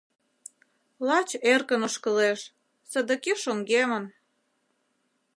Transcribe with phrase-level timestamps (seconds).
[1.07, 2.39] Лач эркын ошкылеш—
[2.91, 4.05] содыки шоҥгемын.